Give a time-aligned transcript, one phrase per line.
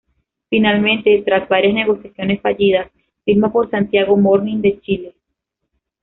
[0.49, 2.91] Finalmente, tras varias negociaciones fallidas,
[3.23, 5.13] firma por Santiago Morning de Chile.